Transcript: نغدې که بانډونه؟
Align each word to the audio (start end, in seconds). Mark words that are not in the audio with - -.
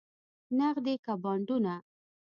نغدې 0.57 0.95
که 1.03 1.13
بانډونه؟ 1.23 1.73